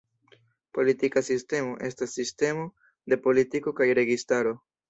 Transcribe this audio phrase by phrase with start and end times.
[0.77, 2.67] Politika sistemo estas sistemo
[3.13, 4.61] de politiko kaj registaro.